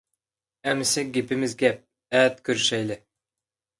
[0.69, 1.85] ئەمىسە گېپىمىز گەپ.
[2.21, 2.99] ئەتە كۆرۈشەيلى.